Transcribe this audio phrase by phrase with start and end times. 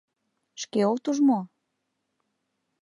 [0.61, 1.39] Шке от уж мо?